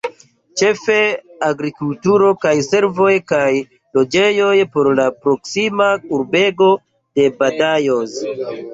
[0.59, 0.95] Ĉefe
[1.47, 3.45] agrikulturo kaj servoj kaj
[3.99, 6.75] loĝejoj por la proksima urbego
[7.21, 8.23] de Badajoz.